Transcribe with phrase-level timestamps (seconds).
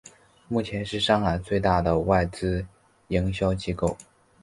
[0.47, 2.65] 目前是上海最大的外资
[3.09, 3.95] 营销机构。